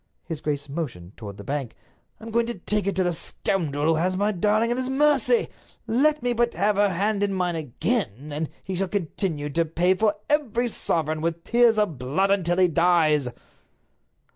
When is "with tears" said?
11.21-11.77